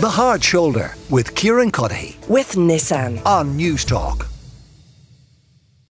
The 0.00 0.08
Hard 0.08 0.42
Shoulder 0.42 0.94
with 1.10 1.34
Kieran 1.34 1.70
Cuddihy 1.70 2.26
with 2.26 2.52
Nissan. 2.52 3.20
on 3.26 3.58
Newstalk. 3.58 4.26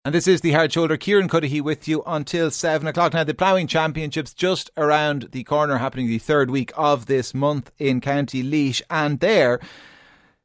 And 0.05 0.15
this 0.15 0.29
is 0.29 0.43
the 0.43 0.53
Hard 0.53 0.73
Shoulder. 0.73 0.97
Kieran 0.97 1.29
Cuddihy 1.29 1.61
with 1.61 1.89
you 1.89 2.05
until 2.07 2.53
7 2.53 2.87
o'clock. 2.87 3.15
Now, 3.15 3.25
the 3.25 3.35
Ploughing 3.35 3.67
Championships 3.67 4.33
just 4.33 4.71
around 4.77 5.31
the 5.33 5.43
corner, 5.43 5.79
happening 5.79 6.07
the 6.07 6.21
third 6.21 6.53
week 6.53 6.71
of 6.77 7.07
this 7.07 7.35
month 7.35 7.73
in 7.81 8.01
County 8.01 8.45
Laois. 8.45 8.81
And 8.89 9.19
there, 9.19 9.59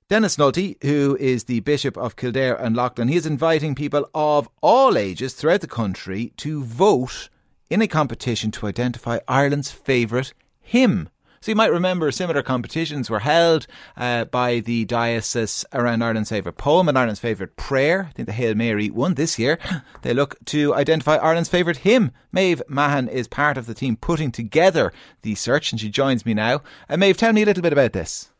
Denis 0.09 0.37
Nulty, 0.37 0.83
who 0.83 1.15
is 1.19 1.43
the 1.43 1.59
Bishop 1.59 1.95
of 1.97 2.15
Kildare 2.15 2.55
and 2.55 2.75
Leighlin, 2.75 3.09
he 3.09 3.15
is 3.15 3.27
inviting 3.27 3.75
people 3.75 4.09
of 4.15 4.49
all 4.63 4.97
ages 4.97 5.35
throughout 5.35 5.61
the 5.61 5.67
country 5.67 6.33
to 6.37 6.63
vote 6.63 7.29
in 7.69 7.83
a 7.83 7.87
competition 7.87 8.49
to 8.49 8.65
identify 8.65 9.19
Ireland's 9.27 9.69
favourite 9.69 10.33
hymn. 10.61 11.09
So 11.43 11.49
you 11.51 11.55
might 11.55 11.71
remember 11.71 12.11
similar 12.11 12.43
competitions 12.43 13.09
were 13.09 13.21
held 13.21 13.65
uh, 13.97 14.25
by 14.25 14.59
the 14.59 14.85
diocese 14.85 15.65
around 15.73 16.03
Ireland's 16.03 16.29
favourite 16.29 16.55
poem 16.55 16.87
and 16.87 16.95
Ireland's 16.95 17.19
favourite 17.19 17.55
prayer. 17.55 18.09
I 18.09 18.11
think 18.11 18.27
the 18.27 18.33
Hail 18.33 18.53
Mary 18.53 18.91
won 18.91 19.15
this 19.15 19.39
year. 19.39 19.57
They 20.03 20.13
look 20.13 20.35
to 20.45 20.75
identify 20.75 21.15
Ireland's 21.15 21.49
favourite 21.49 21.77
hymn. 21.77 22.11
Maeve 22.31 22.61
Mahon 22.67 23.07
is 23.07 23.27
part 23.27 23.57
of 23.57 23.65
the 23.65 23.73
team 23.73 23.95
putting 23.95 24.31
together 24.31 24.93
the 25.23 25.33
search 25.33 25.71
and 25.71 25.81
she 25.81 25.89
joins 25.89 26.27
me 26.27 26.35
now. 26.35 26.61
Uh, 26.87 26.97
Maeve, 26.97 27.17
tell 27.17 27.33
me 27.33 27.41
a 27.41 27.45
little 27.45 27.63
bit 27.63 27.73
about 27.73 27.93
this. 27.93 28.31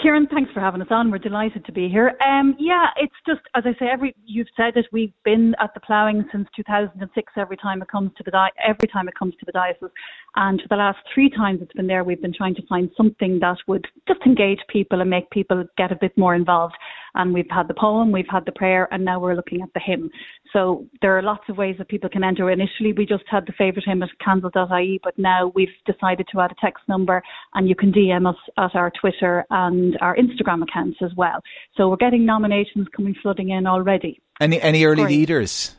Kieran, 0.00 0.26
thanks 0.28 0.50
for 0.52 0.60
having 0.60 0.80
us 0.80 0.88
on. 0.90 1.10
We're 1.10 1.18
delighted 1.18 1.64
to 1.66 1.72
be 1.72 1.88
here. 1.88 2.16
Um, 2.26 2.56
yeah, 2.58 2.86
it's 2.96 3.14
just 3.26 3.40
as 3.54 3.64
I 3.66 3.72
say. 3.78 3.86
Every 3.90 4.14
you've 4.24 4.48
said 4.56 4.76
it. 4.76 4.86
We've 4.92 5.12
been 5.24 5.54
at 5.60 5.74
the 5.74 5.80
ploughing 5.80 6.24
since 6.32 6.48
2006. 6.56 7.32
Every 7.36 7.56
time 7.56 7.82
it 7.82 7.88
comes 7.88 8.10
to 8.16 8.22
the 8.24 8.30
di- 8.30 8.50
every 8.66 8.88
time 8.88 9.08
it 9.08 9.14
comes 9.18 9.34
to 9.40 9.46
the 9.46 9.52
diocese, 9.52 9.90
and 10.36 10.60
for 10.60 10.68
the 10.68 10.76
last 10.76 10.98
three 11.14 11.30
times 11.30 11.60
it's 11.62 11.72
been 11.72 11.86
there, 11.86 12.04
we've 12.04 12.22
been 12.22 12.34
trying 12.34 12.54
to 12.54 12.66
find 12.66 12.90
something 12.96 13.38
that 13.40 13.58
would 13.66 13.86
just 14.08 14.20
engage 14.24 14.60
people 14.68 15.00
and 15.00 15.10
make 15.10 15.30
people 15.30 15.64
get 15.76 15.92
a 15.92 15.96
bit 15.96 16.16
more 16.16 16.34
involved. 16.34 16.74
And 17.14 17.34
we've 17.34 17.50
had 17.50 17.68
the 17.68 17.74
poem, 17.74 18.12
we've 18.12 18.28
had 18.28 18.44
the 18.46 18.52
prayer, 18.52 18.88
and 18.92 19.04
now 19.04 19.20
we're 19.20 19.34
looking 19.34 19.62
at 19.62 19.72
the 19.74 19.80
hymn. 19.80 20.10
So 20.52 20.86
there 21.02 21.16
are 21.16 21.22
lots 21.22 21.44
of 21.48 21.56
ways 21.56 21.76
that 21.78 21.88
people 21.88 22.10
can 22.10 22.24
enter. 22.24 22.50
Initially, 22.50 22.92
we 22.92 23.06
just 23.06 23.24
had 23.28 23.46
the 23.46 23.52
favourite 23.52 23.86
hymn 23.86 24.02
at 24.02 24.10
kandle.ie, 24.24 25.00
but 25.02 25.18
now 25.18 25.52
we've 25.54 25.68
decided 25.86 26.26
to 26.32 26.40
add 26.40 26.52
a 26.52 26.60
text 26.60 26.84
number, 26.88 27.22
and 27.54 27.68
you 27.68 27.74
can 27.74 27.92
DM 27.92 28.28
us 28.28 28.36
at 28.58 28.74
our 28.74 28.90
Twitter 29.00 29.44
and 29.50 29.96
our 30.00 30.16
Instagram 30.16 30.62
accounts 30.62 30.98
as 31.02 31.10
well. 31.16 31.40
So 31.76 31.88
we're 31.88 31.96
getting 31.96 32.24
nominations 32.24 32.86
coming 32.96 33.14
flooding 33.22 33.50
in 33.50 33.66
already. 33.66 34.20
Any 34.40 34.60
any 34.60 34.84
early 34.84 35.02
Great. 35.02 35.18
leaders? 35.18 35.76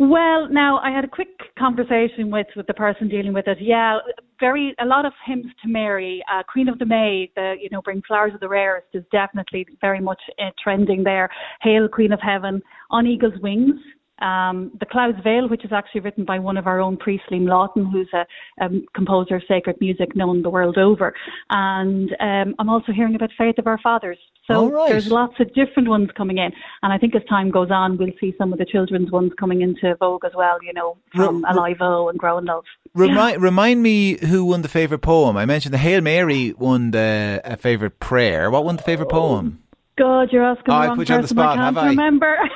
Well, 0.00 0.48
now 0.50 0.78
I 0.78 0.90
had 0.90 1.04
a 1.04 1.08
quick 1.08 1.28
conversation 1.58 2.30
with 2.30 2.46
with 2.56 2.66
the 2.66 2.72
person 2.72 3.06
dealing 3.06 3.34
with 3.34 3.46
it. 3.46 3.58
Yeah, 3.60 3.98
very 4.40 4.74
a 4.80 4.86
lot 4.86 5.04
of 5.04 5.12
hymns 5.26 5.52
to 5.62 5.68
Mary, 5.68 6.24
uh, 6.32 6.42
Queen 6.50 6.70
of 6.70 6.78
the 6.78 6.86
May, 6.86 7.30
the 7.36 7.56
you 7.60 7.68
know 7.70 7.82
bring 7.82 8.00
flowers 8.08 8.32
of 8.32 8.40
the 8.40 8.48
rarest 8.48 8.86
is 8.94 9.04
definitely 9.12 9.66
very 9.82 10.00
much 10.00 10.22
uh, 10.38 10.52
trending 10.64 11.04
there. 11.04 11.28
Hail 11.60 11.86
Queen 11.86 12.12
of 12.12 12.20
Heaven, 12.22 12.62
On 12.90 13.06
Eagle's 13.06 13.38
Wings. 13.42 13.78
Um, 14.20 14.72
the 14.78 14.86
Clouds 14.86 15.18
Veil, 15.24 15.48
which 15.48 15.64
is 15.64 15.72
actually 15.72 16.02
written 16.02 16.24
by 16.24 16.38
one 16.38 16.56
of 16.56 16.66
our 16.66 16.80
own 16.80 16.96
priests, 16.96 17.26
Liam 17.30 17.48
Lawton, 17.48 17.86
who's 17.86 18.08
a 18.12 18.26
um, 18.64 18.84
composer 18.94 19.36
of 19.36 19.42
sacred 19.48 19.76
music 19.80 20.14
known 20.14 20.42
the 20.42 20.50
world 20.50 20.78
over. 20.78 21.14
And 21.50 22.14
um, 22.20 22.54
I'm 22.58 22.68
also 22.68 22.92
hearing 22.92 23.14
about 23.14 23.30
Faith 23.36 23.58
of 23.58 23.66
Our 23.66 23.78
Fathers. 23.78 24.18
So 24.46 24.68
right. 24.68 24.90
there's 24.90 25.08
lots 25.08 25.34
of 25.38 25.52
different 25.54 25.88
ones 25.88 26.08
coming 26.16 26.38
in. 26.38 26.50
And 26.82 26.92
I 26.92 26.98
think 26.98 27.14
as 27.14 27.22
time 27.28 27.50
goes 27.50 27.70
on, 27.70 27.96
we'll 27.98 28.10
see 28.20 28.34
some 28.36 28.52
of 28.52 28.58
the 28.58 28.64
children's 28.64 29.10
ones 29.10 29.32
coming 29.38 29.62
into 29.62 29.94
vogue 29.96 30.24
as 30.24 30.32
well, 30.34 30.58
you 30.62 30.72
know, 30.72 30.96
from 31.14 31.44
Re- 31.44 31.50
Alive 31.52 31.76
O 31.80 32.08
and 32.08 32.18
Grow 32.18 32.38
in 32.38 32.46
Love. 32.46 32.64
Remind 32.94 33.40
remind 33.40 33.82
me 33.82 34.18
who 34.26 34.44
won 34.44 34.62
the 34.62 34.68
favourite 34.68 35.02
poem. 35.02 35.36
I 35.36 35.46
mentioned 35.46 35.72
the 35.72 35.78
Hail 35.78 36.00
Mary 36.00 36.52
won 36.58 36.90
the 36.90 37.40
uh, 37.44 37.54
favourite 37.56 38.00
prayer. 38.00 38.50
What 38.50 38.64
won 38.64 38.76
the 38.76 38.82
favourite 38.82 39.10
poem? 39.10 39.62
God, 39.96 40.30
you're 40.32 40.44
asking 40.44 40.64
Oh, 40.68 40.72
the 40.72 40.78
I 40.78 40.86
wrong 40.88 40.96
put 40.96 41.08
you 41.08 41.14
on 41.14 41.22
the 41.22 41.28
spot, 41.28 41.50
I 41.50 41.54
can't 41.56 41.76
have 41.76 41.84
I? 41.84 41.88
remember. 41.90 42.36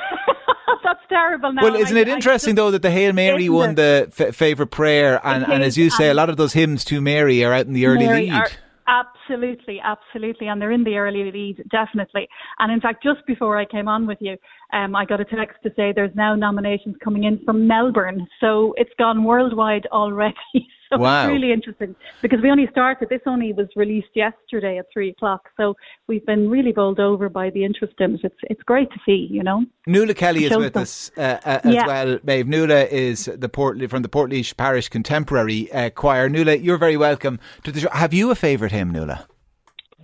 That's 0.84 1.00
terrible 1.08 1.52
now. 1.52 1.62
Well, 1.62 1.74
isn't 1.76 1.96
it 1.96 2.08
I 2.08 2.12
interesting 2.12 2.50
just- 2.54 2.56
though 2.56 2.70
that 2.70 2.82
the 2.82 2.90
Hail 2.90 3.12
Mary 3.12 3.48
won 3.48 3.70
it? 3.70 3.76
the 3.76 4.12
f- 4.28 4.34
favourite 4.36 4.70
prayer, 4.70 5.20
and, 5.26 5.44
and 5.50 5.62
as 5.64 5.76
you 5.78 5.88
say, 5.90 6.10
a 6.10 6.14
lot 6.14 6.28
of 6.30 6.36
those 6.36 6.52
hymns 6.52 6.84
to 6.86 7.00
Mary 7.00 7.42
are 7.44 7.52
out 7.54 7.66
in 7.66 7.72
the 7.72 7.86
early 7.86 8.06
Mary 8.06 8.26
lead. 8.30 8.32
are- 8.34 8.48
absolutely, 8.86 9.80
absolutely, 9.82 10.46
and 10.48 10.60
they're 10.60 10.70
in 10.70 10.84
the 10.84 10.96
early 10.96 11.30
lead, 11.32 11.62
definitely. 11.70 12.28
And 12.58 12.70
in 12.70 12.80
fact, 12.80 13.02
just 13.02 13.24
before 13.26 13.56
I 13.58 13.64
came 13.64 13.88
on 13.88 14.06
with 14.06 14.18
you, 14.20 14.36
um, 14.74 14.94
I 14.94 15.04
got 15.06 15.20
a 15.20 15.24
text 15.24 15.56
to 15.62 15.70
say 15.74 15.92
there's 15.94 16.14
now 16.14 16.34
nominations 16.34 16.96
coming 17.02 17.24
in 17.24 17.40
from 17.44 17.66
Melbourne, 17.66 18.26
so 18.40 18.74
it's 18.76 18.92
gone 18.98 19.24
worldwide 19.24 19.86
already. 19.92 20.34
so 20.92 20.98
Wow. 20.98 21.24
it's 21.24 21.32
really 21.32 21.52
interesting 21.52 21.94
because 22.22 22.40
we 22.42 22.50
only 22.50 22.66
started. 22.70 23.08
This 23.08 23.20
only 23.26 23.52
was 23.52 23.68
released 23.76 24.08
yesterday 24.14 24.78
at 24.78 24.86
three 24.92 25.10
o'clock, 25.10 25.48
so 25.56 25.74
we've 26.08 26.24
been 26.26 26.48
really 26.50 26.72
bowled 26.72 27.00
over 27.00 27.28
by 27.28 27.50
the 27.50 27.64
interest 27.64 27.94
in 28.00 28.14
it. 28.14 28.20
It's 28.24 28.34
it's 28.44 28.62
great 28.62 28.90
to 28.90 28.98
see, 29.06 29.28
you 29.30 29.42
know. 29.42 29.64
Nuala 29.86 30.14
Kelly 30.14 30.44
is 30.44 30.56
with 30.56 30.72
them. 30.74 30.82
us 30.82 31.10
uh, 31.16 31.38
uh, 31.44 31.60
as 31.64 31.74
Yeah. 31.74 31.86
well. 31.86 32.18
Maeve 32.24 32.46
Nuala 32.48 32.84
is 32.84 33.24
the 33.36 33.48
Port 33.48 33.78
from 33.90 34.02
the 34.02 34.08
Portlaoise 34.08 34.56
Parish 34.56 34.88
Contemporary 34.88 35.70
uh, 35.72 35.90
Choir. 35.90 36.28
Nuala, 36.28 36.56
you're 36.56 36.78
very 36.78 36.96
welcome 36.96 37.38
to 37.64 37.72
the 37.72 37.80
show. 37.80 37.88
Have 37.92 38.14
you 38.14 38.30
a 38.30 38.34
favourite 38.34 38.72
hymn, 38.72 38.90
Nuala? 38.90 39.26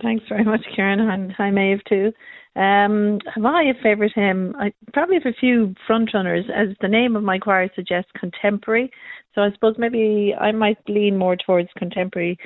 Thanks 0.01 0.25
very 0.27 0.43
much, 0.43 0.61
Kieran, 0.75 0.99
and 0.99 1.31
hi 1.31 1.51
Maeve 1.51 1.83
too. 1.87 2.11
Um, 2.55 3.19
have 3.33 3.45
I 3.45 3.63
a 3.63 3.73
favourite 3.81 4.11
hymn? 4.13 4.55
I 4.59 4.73
probably 4.93 5.15
have 5.15 5.33
a 5.33 5.39
few 5.39 5.73
front 5.87 6.11
runners, 6.13 6.45
as 6.53 6.69
the 6.81 6.87
name 6.87 7.15
of 7.15 7.23
my 7.23 7.39
choir 7.39 7.69
suggests, 7.75 8.11
contemporary. 8.19 8.91
So 9.33 9.41
I 9.41 9.51
suppose 9.53 9.75
maybe 9.77 10.35
I 10.39 10.51
might 10.51 10.77
lean 10.89 11.17
more 11.17 11.37
towards 11.37 11.69
contemporary 11.77 12.37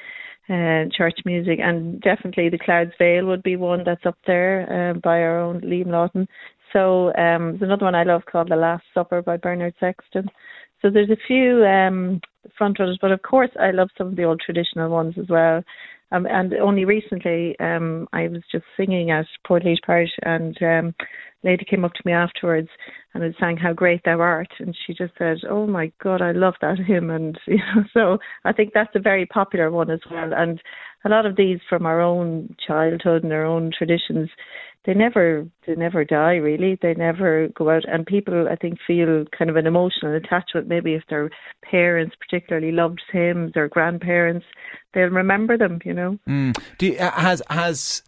uh, 0.48 0.86
church 0.96 1.20
music, 1.26 1.60
and 1.60 2.00
definitely 2.02 2.50
the 2.50 2.60
Clouds 2.60 2.92
Veil 3.00 3.26
would 3.26 3.42
be 3.42 3.56
one 3.56 3.84
that's 3.84 4.06
up 4.06 4.18
there 4.28 4.92
uh, 4.92 5.00
by 5.00 5.22
our 5.22 5.40
own 5.40 5.62
Liam 5.62 5.88
Lawton. 5.88 6.28
So 6.72 7.08
um, 7.16 7.52
there's 7.52 7.64
another 7.64 7.86
one 7.86 7.96
I 7.96 8.04
love 8.04 8.24
called 8.32 8.50
The 8.50 8.56
Last 8.56 8.84
Supper 8.94 9.24
by 9.24 9.38
Bernard 9.38 9.74
Sexton. 9.80 10.30
So 10.82 10.92
there's 10.92 11.10
a 11.10 11.18
few 11.28 11.66
um, 11.66 12.22
front 12.58 12.78
runners, 12.78 13.00
but 13.02 13.12
of 13.12 13.24
course 13.24 13.50
I 13.60 13.72
love 13.72 13.90
some 13.98 14.08
of 14.08 14.16
the 14.16 14.26
old 14.26 14.40
traditional 14.40 14.92
ones 14.92 15.16
as 15.18 15.26
well. 15.30 15.64
Um, 16.16 16.26
and 16.28 16.54
only 16.54 16.86
recently, 16.86 17.60
um, 17.60 18.08
I 18.14 18.28
was 18.28 18.42
just 18.52 18.64
singing 18.78 19.12
at 19.12 19.26
Portlaoise 19.48 19.82
Parish, 19.86 20.12
and 20.24 20.58
um, 20.62 20.96
a 21.44 21.48
lady 21.48 21.66
came 21.66 21.84
up 21.84 21.94
to 21.94 22.02
me 22.06 22.14
afterwards 22.14 22.70
and 23.14 23.24
had 23.24 23.36
sang 23.40 23.58
"How 23.58 23.74
Great 23.74 24.02
Thou 24.06 24.20
Art," 24.20 24.48
and 24.60 24.76
she 24.86 24.94
just 24.94 25.14
said, 25.18 25.38
"Oh 25.50 25.68
my 25.68 25.92
God, 26.02 26.22
I 26.22 26.32
love 26.32 26.54
that 26.62 26.78
hymn." 26.80 27.10
And 27.10 27.38
you 27.48 27.58
know, 27.58 27.84
so 27.94 28.18
I 28.46 28.54
think 28.54 28.72
that's 28.74 28.96
a 28.96 29.00
very 29.00 29.26
popular 29.26 29.72
one 29.72 29.92
as 29.92 30.00
well. 30.10 30.32
And 30.34 30.62
a 31.04 31.10
lot 31.10 31.26
of 31.26 31.36
these 31.36 31.60
from 31.68 31.86
our 31.86 32.00
own 32.00 32.56
childhood 32.66 33.24
and 33.24 33.34
our 33.34 33.46
own 33.46 33.72
traditions, 33.78 34.30
they 34.86 34.94
never 34.94 35.48
they 35.66 35.76
never 35.76 36.06
die 36.06 36.36
really. 36.36 36.78
They 36.82 36.94
never 36.94 37.50
go 37.50 37.70
out, 37.70 37.84
and 37.88 38.06
people 38.06 38.48
I 38.48 38.56
think 38.56 38.78
feel 38.86 39.26
kind 39.38 39.50
of 39.50 39.56
an 39.56 39.68
emotional 39.68 40.16
attachment. 40.16 40.68
Maybe 40.68 40.94
if 40.94 41.04
their 41.10 41.30
parents 41.64 42.16
particularly 42.20 42.72
loved 42.72 43.02
him, 43.12 43.52
or 43.56 43.68
grandparents, 43.68 44.46
they'll 44.94 45.10
remember 45.10 45.58
them. 45.58 45.80
You 45.84 45.94
know. 45.94 46.20
Mm. 46.28 46.58
Do 46.78 46.88
you, 46.88 46.98
uh, 46.98 47.12
has 47.12 47.42
has 47.50 48.04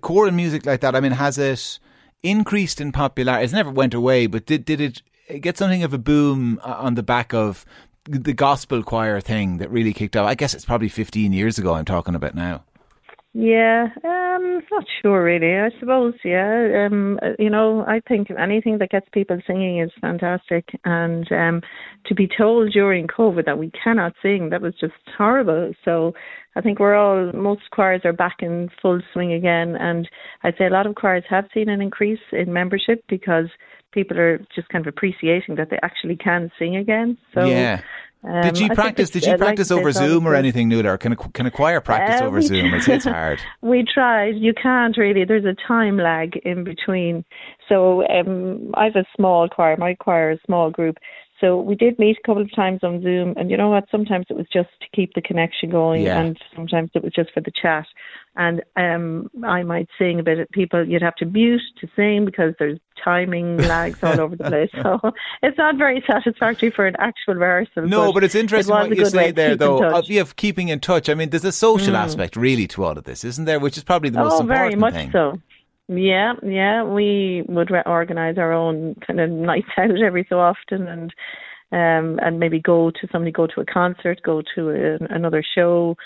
choral 0.00 0.32
music 0.32 0.64
like 0.64 0.80
that? 0.80 0.96
I 0.96 1.00
mean, 1.00 1.12
has 1.12 1.36
it 1.38 1.78
increased 2.22 2.80
in 2.80 2.92
popularity? 2.92 3.44
It's 3.44 3.52
never 3.52 3.70
went 3.70 3.94
away, 3.94 4.26
but 4.26 4.46
did 4.46 4.64
did 4.64 4.80
it 4.80 5.02
get 5.40 5.58
something 5.58 5.82
of 5.82 5.92
a 5.92 5.98
boom 5.98 6.58
uh, 6.64 6.76
on 6.78 6.94
the 6.94 7.02
back 7.02 7.34
of 7.34 7.66
the 8.04 8.32
gospel 8.32 8.82
choir 8.82 9.20
thing 9.20 9.58
that 9.58 9.70
really 9.70 9.92
kicked 9.92 10.16
off? 10.16 10.26
I 10.26 10.34
guess 10.34 10.54
it's 10.54 10.64
probably 10.64 10.88
15 10.88 11.34
years 11.34 11.58
ago. 11.58 11.74
I'm 11.74 11.84
talking 11.84 12.14
about 12.14 12.34
now. 12.34 12.64
Yeah, 13.34 13.88
um, 14.04 14.62
not 14.70 14.84
sure 15.02 15.22
really. 15.22 15.54
I 15.54 15.68
suppose, 15.78 16.14
yeah. 16.24 16.86
Um, 16.86 17.20
uh, 17.22 17.32
you 17.38 17.50
know, 17.50 17.84
I 17.86 18.00
think 18.08 18.28
anything 18.30 18.78
that 18.78 18.90
gets 18.90 19.06
people 19.12 19.38
singing 19.46 19.80
is 19.80 19.90
fantastic. 20.00 20.68
And 20.84 21.30
um, 21.30 21.60
to 22.06 22.14
be 22.14 22.26
told 22.26 22.72
during 22.72 23.06
COVID 23.06 23.44
that 23.44 23.58
we 23.58 23.70
cannot 23.84 24.14
sing, 24.22 24.48
that 24.50 24.62
was 24.62 24.74
just 24.80 24.94
horrible. 25.16 25.72
So 25.84 26.14
I 26.56 26.62
think 26.62 26.80
we're 26.80 26.96
all, 26.96 27.30
most 27.32 27.70
choirs 27.70 28.00
are 28.04 28.14
back 28.14 28.38
in 28.40 28.70
full 28.80 29.00
swing 29.12 29.34
again. 29.34 29.76
And 29.76 30.08
I'd 30.42 30.56
say 30.56 30.66
a 30.66 30.70
lot 30.70 30.86
of 30.86 30.94
choirs 30.94 31.24
have 31.28 31.48
seen 31.52 31.68
an 31.68 31.82
increase 31.82 32.18
in 32.32 32.52
membership 32.52 33.04
because 33.08 33.46
people 33.92 34.18
are 34.18 34.38
just 34.54 34.68
kind 34.70 34.86
of 34.86 34.92
appreciating 34.92 35.56
that 35.56 35.68
they 35.70 35.78
actually 35.82 36.16
can 36.16 36.50
sing 36.58 36.76
again. 36.76 37.18
So 37.34 37.44
yeah. 37.44 37.82
Um, 38.24 38.42
Did 38.42 38.58
you 38.58 38.66
think 38.68 38.74
practice? 38.74 39.10
Did 39.10 39.24
you 39.24 39.32
I'd 39.32 39.40
like 39.40 39.46
practice 39.48 39.70
over 39.70 39.92
Zoom 39.92 40.26
or 40.26 40.34
anything, 40.34 40.68
Nuala? 40.68 40.94
Or 40.94 40.98
can 40.98 41.12
a, 41.12 41.16
can 41.16 41.46
a 41.46 41.50
choir 41.50 41.80
practice 41.80 42.20
Uh, 42.20 42.24
over 42.24 42.40
Zoom? 42.40 42.74
It's, 42.74 42.88
it's 42.88 43.04
hard. 43.16 43.40
we 43.62 43.84
tried. 43.84 44.36
You 44.36 44.52
can't 44.54 44.96
really. 44.96 45.24
There's 45.24 45.44
a 45.44 45.56
time 45.66 45.96
lag 45.98 46.36
in 46.44 46.64
between. 46.64 47.24
So 47.68 48.06
um, 48.08 48.72
I 48.74 48.84
have 48.84 48.96
a 48.96 49.04
small 49.16 49.48
choir. 49.48 49.76
My 49.76 49.94
choir 49.94 50.32
is 50.32 50.38
a 50.42 50.46
small 50.46 50.70
group. 50.70 50.96
So 51.40 51.60
we 51.60 51.76
did 51.76 51.98
meet 51.98 52.16
a 52.18 52.26
couple 52.26 52.42
of 52.42 52.54
times 52.54 52.80
on 52.82 53.02
Zoom, 53.02 53.34
and 53.36 53.50
you 53.50 53.56
know 53.56 53.68
what? 53.68 53.84
Sometimes 53.90 54.26
it 54.28 54.36
was 54.36 54.46
just 54.52 54.70
to 54.80 54.86
keep 54.94 55.14
the 55.14 55.22
connection 55.22 55.70
going, 55.70 56.02
Yeah. 56.02 56.20
and 56.20 56.38
sometimes 56.54 56.90
it 56.94 57.04
was 57.04 57.12
just 57.12 57.30
for 57.32 57.40
the 57.40 57.52
chat. 57.52 57.86
And 58.36 58.62
um, 58.76 59.30
I 59.44 59.62
might 59.62 59.88
sing 59.98 60.20
a 60.20 60.22
bit. 60.22 60.38
of 60.38 60.48
People, 60.50 60.86
you'd 60.86 61.02
have 61.02 61.16
to 61.16 61.26
mute 61.26 61.60
to 61.80 61.88
sing 61.96 62.24
because 62.24 62.54
there's 62.58 62.78
timing 63.02 63.56
lags 63.68 64.02
all 64.02 64.20
over 64.20 64.36
the 64.36 64.44
place. 64.44 64.70
So 64.82 65.00
it's 65.42 65.58
not 65.58 65.76
very 65.76 66.04
satisfactory 66.06 66.70
for 66.70 66.86
an 66.86 66.94
actual 66.98 67.34
rehearsal. 67.34 67.86
No, 67.86 68.06
but, 68.06 68.14
but 68.14 68.24
it's 68.24 68.34
interesting 68.34 68.74
it 68.74 68.78
what 68.78 68.96
you 68.96 69.06
say 69.06 69.32
there, 69.32 69.56
though. 69.56 69.82
Of, 69.82 70.08
yeah, 70.08 70.24
keeping 70.36 70.68
in 70.68 70.80
touch. 70.80 71.08
I 71.08 71.14
mean, 71.14 71.30
there's 71.30 71.44
a 71.44 71.52
social 71.52 71.94
mm. 71.94 71.98
aspect 71.98 72.36
really 72.36 72.66
to 72.68 72.84
all 72.84 72.96
of 72.96 73.04
this, 73.04 73.24
isn't 73.24 73.44
there? 73.44 73.58
Which 73.58 73.76
is 73.76 73.84
probably 73.84 74.10
the 74.10 74.18
most 74.18 74.34
oh, 74.34 74.40
important 74.40 74.58
very 74.58 74.76
much 74.76 74.94
thing. 74.94 75.10
so. 75.10 75.40
Yeah, 75.88 76.34
yeah, 76.42 76.84
we 76.84 77.44
would 77.48 77.70
re- 77.70 77.82
organise 77.86 78.36
our 78.36 78.52
own 78.52 78.96
kind 79.06 79.20
of 79.20 79.30
nights 79.30 79.68
out 79.78 79.90
every 80.02 80.26
so 80.28 80.38
often, 80.38 80.86
and 80.86 81.14
um, 81.72 82.18
and 82.22 82.38
maybe 82.38 82.60
go 82.60 82.90
to 82.90 83.08
somebody, 83.10 83.32
go 83.32 83.46
to 83.46 83.60
a 83.60 83.64
concert, 83.64 84.20
go 84.22 84.42
to 84.54 84.70
a, 84.70 85.04
another 85.14 85.42
show. 85.42 85.96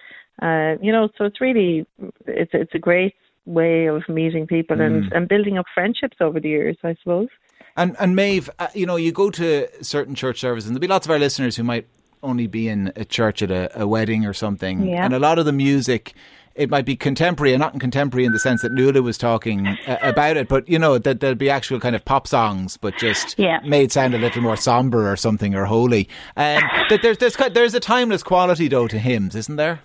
Uh, 0.41 0.75
you 0.81 0.93
know, 0.93 1.09
so 1.19 1.25
it's 1.25 1.41
really 1.41 1.87
it's 2.27 2.53
it's 2.55 2.75
a 2.75 2.79
great 2.79 3.15
way 3.45 3.87
of 3.87 4.09
meeting 4.09 4.47
people 4.47 4.77
mm. 4.77 4.87
and, 4.87 5.13
and 5.13 5.29
building 5.29 5.59
up 5.59 5.67
friendships 5.75 6.17
over 6.21 6.39
the 6.39 6.49
years, 6.49 6.77
I 6.85 6.95
suppose. 7.03 7.29
And 7.77 7.97
and 7.99 8.15
Maeve, 8.15 8.51
uh, 8.61 8.69
you 8.75 8.87
know, 8.87 8.97
you 8.97 9.11
go 9.11 9.31
to 9.31 9.69
certain 9.85 10.15
church 10.15 10.39
services, 10.39 10.69
and 10.69 10.77
there'll 10.77 10.81
be 10.81 10.87
lots 10.87 11.07
of 11.07 11.11
our 11.11 11.19
listeners 11.19 11.57
who 11.57 11.65
might 11.65 11.89
only 12.23 12.47
be 12.47 12.69
in 12.69 12.93
a 12.95 13.05
church 13.05 13.43
at 13.43 13.51
a, 13.51 13.83
a 13.83 13.87
wedding 13.87 14.27
or 14.27 14.33
something, 14.33 14.87
yeah. 14.87 15.05
and 15.05 15.13
a 15.13 15.19
lot 15.19 15.41
of 15.41 15.45
the 15.45 15.53
music 15.53 16.15
it 16.55 16.71
might 16.71 16.85
be 16.85 16.97
contemporary 16.97 17.53
and 17.53 17.61
not 17.61 17.79
contemporary 17.81 18.25
in 18.25 18.33
the 18.33 18.39
sense 18.39 18.63
that 18.63 18.73
Nuala 18.73 19.03
was 19.03 19.19
talking 19.19 19.67
uh, 19.67 19.99
about 20.03 20.37
it, 20.37 20.49
but 20.49 20.69
you 20.69 20.79
know 20.79 20.99
that 20.99 21.21
there'll 21.21 21.35
be 21.37 21.51
actual 21.51 21.81
kind 21.81 21.97
of 21.97 22.05
pop 22.05 22.27
songs, 22.27 22.77
but 22.77 22.97
just 22.97 23.39
yeah. 23.39 23.61
made 23.65 23.93
sound 23.93 24.15
a 24.15 24.19
little 24.19 24.43
more 24.43 24.57
somber 24.57 25.11
or 25.11 25.17
something 25.17 25.55
or 25.55 25.65
holy. 25.65 26.09
Um, 26.37 26.63
there's 26.89 27.19
there's 27.19 27.37
there's 27.37 27.75
a 27.75 27.81
timeless 27.81 28.23
quality 28.23 28.69
though 28.69 28.89
to 28.89 28.99
hymns, 28.99 29.35
isn't 29.35 29.57
there? 29.57 29.81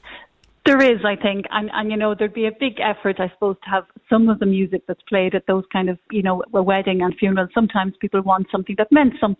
There 0.65 0.81
is, 0.81 0.99
I 1.05 1.15
think, 1.15 1.45
and 1.51 1.69
and 1.73 1.89
you 1.91 1.97
know 1.97 2.13
there'd 2.13 2.33
be 2.33 2.45
a 2.45 2.51
big 2.51 2.79
effort, 2.81 3.19
I 3.19 3.29
suppose, 3.29 3.55
to 3.63 3.69
have 3.69 3.85
some 4.09 4.27
of 4.27 4.39
the 4.39 4.45
music 4.45 4.83
that's 4.85 5.01
played 5.03 5.33
at 5.33 5.47
those 5.47 5.63
kind 5.71 5.89
of 5.89 5.97
you 6.11 6.21
know 6.21 6.43
a 6.53 6.61
wedding 6.61 7.01
and 7.01 7.15
funeral. 7.15 7.47
Sometimes 7.53 7.93
people 8.01 8.21
want 8.21 8.47
something 8.51 8.75
that 8.77 8.91
meant 8.91 9.13
some 9.21 9.37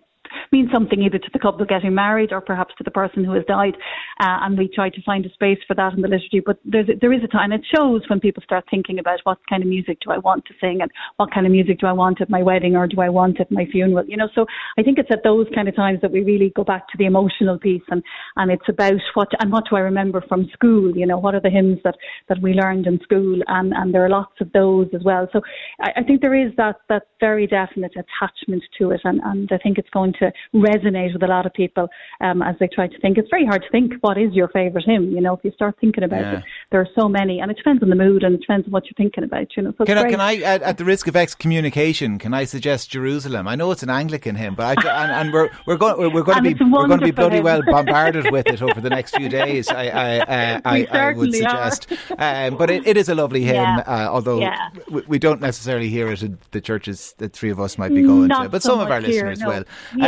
means 0.52 0.70
something 0.74 1.02
either 1.02 1.18
to 1.18 1.30
the 1.34 1.40
couple 1.40 1.66
getting 1.66 1.94
married 1.94 2.32
or 2.32 2.42
perhaps 2.42 2.74
to 2.78 2.84
the 2.84 2.92
person 2.92 3.24
who 3.24 3.34
has 3.34 3.44
died. 3.46 3.76
Uh, 4.20 4.40
and 4.42 4.58
we 4.58 4.68
try 4.68 4.90
to 4.90 5.02
find 5.04 5.26
a 5.26 5.34
space 5.34 5.60
for 5.68 5.76
that 5.76 5.94
in 5.94 6.02
the 6.02 6.08
liturgy. 6.08 6.42
But 6.46 6.60
there's, 6.66 6.90
there 7.02 7.14
is 7.14 7.24
a 7.24 7.28
time, 7.28 7.52
it 7.52 7.66
shows 7.74 8.02
when 8.08 8.20
people 8.20 8.44
start 8.44 8.66
thinking 8.70 9.00
about 9.00 9.20
what 9.24 9.40
kind 9.50 9.64
of 9.64 9.70
music 9.70 10.00
do 10.02 10.12
I 10.12 10.18
want 10.18 10.46
to 10.46 10.54
sing 10.60 10.80
and 10.82 10.92
what 11.18 11.32
kind 11.34 11.46
of 11.46 11.52
music 11.52 11.80
do 11.80 11.88
I 11.88 11.94
want 11.94 12.22
at 12.22 12.30
my 12.30 12.44
wedding 12.44 12.76
or 12.76 12.88
do 12.88 13.02
I 13.02 13.10
want 13.10 13.40
at 13.40 13.52
my 13.52 13.66
funeral, 13.72 14.06
you 14.06 14.18
know. 14.18 14.30
So 14.36 14.46
I 14.78 14.84
think 14.84 14.98
it's 14.98 15.12
at 15.12 15.24
those 15.24 15.48
kind 15.54 15.68
of 15.68 15.76
times 15.76 16.00
that 16.02 16.12
we 16.12 16.24
really 16.24 16.52
go 16.56 16.64
back 16.64 16.88
to 16.90 16.98
the 16.98 17.06
emotional 17.06 17.58
piece 17.58 17.84
and, 17.90 18.04
and 18.36 18.52
it's 18.52 18.68
about 18.70 19.02
what, 19.14 19.30
and 19.40 19.52
what 19.52 19.66
do 19.70 19.76
I 19.76 19.82
remember 19.82 20.24
from 20.28 20.50
school, 20.54 20.96
you 20.96 21.06
know, 21.06 21.18
what 21.18 21.36
are 21.36 21.42
the 21.42 21.50
hymns 21.50 21.80
that, 21.84 21.96
that 22.30 22.42
we 22.42 22.54
learned 22.54 22.88
in 22.88 23.00
school 23.02 23.40
and, 23.48 23.74
and 23.74 23.94
there 23.94 24.06
are 24.06 24.10
lots 24.10 24.40
of 24.42 24.52
those 24.54 24.88
as 24.94 25.04
well. 25.04 25.28
So 25.34 25.42
I, 25.82 25.92
I 25.98 26.04
think 26.04 26.22
there 26.22 26.36
is 26.36 26.52
that, 26.58 26.78
that 26.90 27.04
very 27.20 27.48
definite 27.48 27.94
attachment 27.94 28.64
to 28.80 28.92
it 28.92 29.02
and, 29.04 29.20
and 29.24 29.50
I 29.52 29.58
think 29.58 29.78
it's 29.78 29.90
going 29.90 30.14
to 30.20 30.32
resonate 30.54 31.14
with 31.14 31.24
a 31.24 31.28
lot 31.28 31.46
of 31.46 31.54
people 31.54 31.88
um, 32.22 32.42
as 32.42 32.56
they 32.60 32.68
try 32.68 32.88
to 32.88 33.00
think. 33.00 33.18
It's 33.18 33.30
very 33.30 33.46
hard 33.46 33.64
to 33.64 33.70
think 33.70 33.94
what 34.02 34.18
is 34.18 34.34
your 34.34 34.48
favourite 34.50 34.86
hymn. 34.86 35.12
You 35.12 35.22
know, 35.22 35.34
if 35.34 35.44
you 35.44 35.52
start 35.52 35.76
thinking 35.80 36.04
about 36.04 36.22
yeah. 36.22 36.38
it, 36.40 36.44
there 36.72 36.82
are 36.82 36.88
so 36.96 37.08
many, 37.08 37.40
and 37.40 37.52
it 37.52 37.58
depends 37.58 37.82
on 37.84 37.90
the 37.90 37.96
mood 37.96 38.24
and 38.24 38.36
it 38.36 38.42
depends 38.42 38.68
on 38.68 38.72
what 38.72 38.86
you're 38.86 38.94
thinking 38.98 39.24
about. 39.24 39.56
You 39.56 39.64
know, 39.64 39.74
so 39.78 39.86
can 39.86 39.98
I, 39.98 40.10
can 40.10 40.22
I 40.22 40.36
at, 40.38 40.62
at, 40.62 40.78
the 40.78 40.86
risk 40.86 41.08
of 41.08 41.16
excommunication, 41.16 42.18
can 42.18 42.34
I 42.34 42.46
suggest 42.46 42.90
Jerusalem? 42.90 43.48
I 43.48 43.56
know 43.56 43.72
it's 43.72 43.84
an 43.84 43.90
Anglican 43.90 44.36
hymn, 44.36 44.56
but 44.56 44.86
I, 44.86 45.04
and, 45.04 45.12
and, 45.12 45.34
we're 45.34 45.50
we're 45.66 45.78
going 45.78 45.98
we're, 45.98 46.10
we're 46.10 46.24
going 46.24 46.44
to 46.44 46.54
be 46.54 46.64
we're 46.64 46.88
going 46.88 47.00
to 47.00 47.06
be 47.06 47.12
bloody 47.12 47.38
hymn. 47.38 47.46
well 47.46 47.62
bombarded 47.64 48.32
with 48.32 48.48
it 48.48 48.62
over 48.62 48.80
the 48.82 48.90
next 48.90 49.16
few 49.16 49.30
days. 49.30 49.70
I 49.70 49.88
I, 49.88 50.20
uh, 50.20 50.62
I, 50.66 50.88
I, 50.92 51.14
would 51.14 51.34
suggest, 51.34 51.92
um, 52.18 52.58
but 52.58 52.70
it, 52.70 52.86
it 52.88 52.98
is 52.98 53.10
a 53.10 53.16
lovely 53.16 53.44
hymn, 53.44 53.56
yeah. 53.56 53.84
uh, 53.86 54.10
although 54.12 54.40
yeah. 54.40 54.70
we, 54.90 55.02
we, 55.08 55.20
don't 55.20 55.42
necessarily 55.42 55.90
hear 55.90 56.12
it 56.12 56.24
in 56.24 56.38
the 56.52 56.62
churches. 56.62 57.16
The 57.18 57.30
three 57.30 57.50
of 57.50 57.60
us 57.60 57.78
might 57.78 57.94
be 57.94 58.02
going 58.02 58.28
Not 58.28 58.44
to, 58.44 58.50
but 58.50 58.64
so 58.64 58.70
some 58.70 58.80
of 58.80 58.92
our 58.92 59.02
here, 59.02 59.30
listeners 59.30 59.40
no. 59.40 59.48
will. 59.48 59.64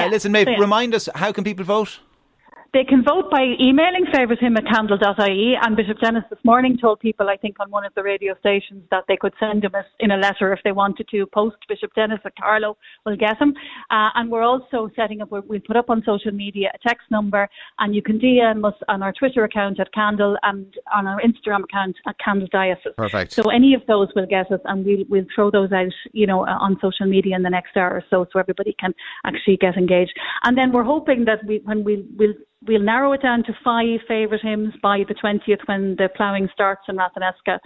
Uh, 0.06 0.08
listen, 0.10 0.32
Maeve, 0.32 0.48
remind 0.60 0.94
us 0.96 1.10
how 1.16 1.32
can 1.32 1.44
people 1.44 1.66
vote? 1.66 2.00
They 2.72 2.84
can 2.84 3.04
vote 3.04 3.32
by 3.32 3.56
emailing 3.60 4.06
favourite 4.14 4.40
hymn 4.40 4.56
at 4.56 4.66
kandle.ie. 4.66 5.58
And 5.60 5.76
Bishop 5.76 6.00
Denis 6.00 6.24
this 6.30 6.40
morning 6.44 6.78
told 6.80 7.00
people, 7.00 7.28
I 7.28 7.36
think, 7.36 7.60
on 7.60 7.72
one 7.72 7.84
of 7.84 7.94
the 7.96 8.04
radio 8.04 8.36
stations 8.40 8.84
that 8.92 9.06
they 9.08 9.18
could 9.18 9.34
send 9.40 9.64
him 9.64 9.72
in 10.00 10.12
a 10.12 10.18
letter 10.18 10.54
if 10.54 10.60
they 10.64 10.72
wanted 10.72 11.08
to. 11.10 11.26
Post 11.34 11.58
Bishop 11.68 11.92
Denis 11.96 12.20
at 12.26 12.36
Carlow 12.36 12.78
will 13.08 13.18
get 13.18 13.38
him. 13.40 13.56
Uh, 13.90 14.10
and 14.14 14.30
we're 14.30 14.44
also 14.44 14.90
setting 14.96 15.22
up, 15.22 15.32
we'll 15.32 15.60
put 15.66 15.78
up 15.78 15.90
on 15.90 16.04
social 16.06 16.32
media 16.32 16.70
a 16.76 16.88
text 16.88 17.10
number, 17.10 17.50
and 17.80 17.96
you 17.96 18.04
can 18.04 18.20
DM 18.20 18.64
us 18.64 18.76
on 18.88 19.02
our 19.02 19.14
Twitter 19.14 19.44
account 19.46 19.80
at 19.80 19.92
Kandle 19.92 20.36
and 20.44 20.72
on 20.94 21.08
our 21.08 21.20
Instagram 21.22 21.64
account 21.64 21.96
at 22.08 22.16
Kandle 22.20 22.50
Diocese. 22.52 22.94
Perfect. 22.98 23.32
So 23.32 23.50
any 23.50 23.74
of 23.74 23.82
those 23.88 24.10
will 24.16 24.28
get 24.28 24.52
us, 24.52 24.60
and 24.66 24.86
we'll, 24.86 25.06
we'll 25.10 25.26
throw 25.34 25.50
those 25.50 25.72
out, 25.72 25.92
you 26.12 26.28
know, 26.28 26.46
uh, 26.46 26.58
on 26.60 26.78
social 26.82 27.08
media 27.08 27.36
in 27.36 27.42
the 27.42 27.50
next 27.50 27.76
hour 27.76 27.96
or 27.96 28.04
so, 28.12 28.28
so 28.32 28.40
everybody 28.40 28.76
can 28.80 28.94
actually 29.26 29.58
get 29.58 29.76
engaged. 29.76 30.14
And 30.44 30.56
then 30.56 30.72
we're 30.72 30.84
hoping 30.84 31.26
that 31.26 31.40
we, 31.48 31.62
when 31.64 31.84
we 31.84 32.06
will 32.16 32.34
we'll 32.68 32.82
narrow 32.82 33.14
it 33.14 33.22
down 33.22 33.44
to 33.44 33.54
five 33.64 34.00
favourite 34.08 34.44
hymns 34.44 34.74
by 34.82 35.04
the 35.08 35.16
20th 35.16 35.66
when 35.66 35.96
the 35.98 36.10
ploughing 36.16 36.50
starts 36.54 36.82
in 36.90 36.98
Ratheniska. 36.98 37.60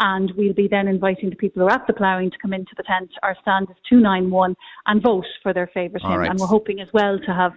And 0.00 0.32
we'll 0.36 0.54
be 0.54 0.68
then 0.68 0.88
inviting 0.88 1.30
the 1.30 1.36
people 1.36 1.62
who 1.62 1.68
are 1.68 1.72
at 1.72 1.86
the 1.86 1.92
ploughing 1.92 2.30
to 2.30 2.38
come 2.38 2.52
into 2.52 2.72
the 2.76 2.82
tent. 2.82 3.10
Our 3.22 3.36
stand 3.42 3.68
is 3.70 3.76
291 3.88 4.56
and 4.86 5.02
vote 5.02 5.26
for 5.42 5.52
their 5.52 5.70
favourite 5.72 6.02
hymn. 6.02 6.18
Right. 6.20 6.30
And 6.30 6.38
we're 6.38 6.46
hoping 6.46 6.80
as 6.80 6.88
well 6.92 7.18
to 7.18 7.34
have 7.34 7.52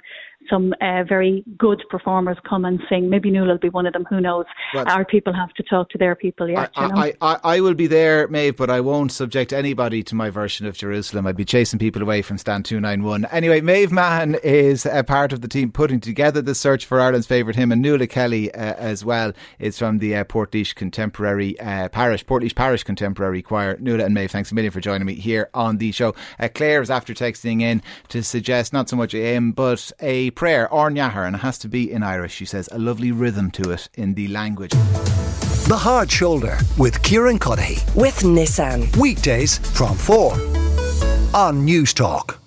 some 0.49 0.73
uh, 0.81 1.03
very 1.03 1.43
good 1.57 1.83
performers 1.89 2.37
come 2.47 2.65
and 2.65 2.79
sing. 2.89 3.09
Maybe 3.09 3.31
Nuala 3.31 3.53
will 3.53 3.59
be 3.59 3.69
one 3.69 3.85
of 3.85 3.93
them. 3.93 4.05
Who 4.09 4.21
knows? 4.21 4.45
Well, 4.73 4.85
Our 4.87 5.05
people 5.05 5.33
have 5.33 5.53
to 5.53 5.63
talk 5.63 5.89
to 5.89 5.97
their 5.97 6.15
people 6.15 6.49
yet. 6.49 6.71
I, 6.75 6.85
you 6.85 6.93
know? 6.93 7.01
I, 7.01 7.13
I, 7.21 7.39
I, 7.43 7.61
will 7.61 7.73
be 7.73 7.87
there, 7.87 8.27
Maeve, 8.27 8.55
but 8.55 8.69
I 8.69 8.79
won't 8.81 9.11
subject 9.11 9.53
anybody 9.53 10.03
to 10.03 10.15
my 10.15 10.29
version 10.29 10.65
of 10.65 10.77
Jerusalem. 10.77 11.27
I'd 11.27 11.35
be 11.35 11.45
chasing 11.45 11.79
people 11.79 12.01
away 12.01 12.21
from 12.21 12.37
stand 12.37 12.65
291. 12.65 13.25
Anyway, 13.25 13.61
Maeve 13.61 13.91
Mahon 13.91 14.35
is 14.43 14.85
a 14.85 15.03
part 15.03 15.33
of 15.33 15.41
the 15.41 15.47
team 15.47 15.71
putting 15.71 15.99
together 15.99 16.41
the 16.41 16.55
search 16.55 16.85
for 16.85 16.99
Ireland's 16.99 17.27
favourite 17.27 17.55
hymn, 17.55 17.71
and 17.71 17.81
Nuala 17.81 18.07
Kelly 18.07 18.53
uh, 18.53 18.73
as 18.73 19.05
well 19.05 19.33
is 19.59 19.77
from 19.77 19.99
the 19.99 20.15
uh, 20.15 20.23
Contemporary 20.75 21.59
uh, 21.59 21.89
Parish, 21.89 22.25
Portlaoise 22.25 22.55
Parish 22.55 22.83
Contemporary 22.83 23.41
Choir. 23.41 23.77
Nuala 23.79 24.05
and 24.05 24.13
Maeve, 24.13 24.31
thanks 24.31 24.51
a 24.51 24.55
million 24.55 24.71
for 24.71 24.81
joining 24.81 25.05
me 25.05 25.15
here 25.15 25.49
on 25.53 25.77
the 25.77 25.91
show. 25.91 26.13
Uh, 26.39 26.49
Claire 26.53 26.81
is 26.81 26.89
after 26.89 27.13
texting 27.13 27.61
in 27.61 27.81
to 28.09 28.23
suggest 28.23 28.73
not 28.73 28.89
so 28.89 28.95
much 28.95 29.13
a 29.13 29.17
hymn, 29.17 29.51
but 29.51 29.91
a 29.99 30.31
prayer, 30.35 30.71
or 30.71 30.89
Nyahar, 30.89 31.25
and 31.25 31.35
it 31.35 31.39
has 31.39 31.57
to 31.59 31.67
be 31.67 31.91
in 31.91 32.03
Irish. 32.03 32.33
She 32.33 32.45
says 32.45 32.69
a 32.71 32.79
lovely 32.79 33.11
rhythm 33.11 33.51
to 33.51 33.71
it 33.71 33.89
in 33.93 34.13
the 34.13 34.27
language. 34.27 34.71
The 35.67 35.77
Hard 35.77 36.11
Shoulder 36.11 36.57
with 36.77 37.01
Kieran 37.03 37.39
Cuddihy. 37.39 37.95
With 37.95 38.19
Nissan. 38.19 38.95
Weekdays 38.97 39.59
from 39.59 39.97
4 39.97 40.33
on 41.33 41.65
Newstalk. 41.65 42.42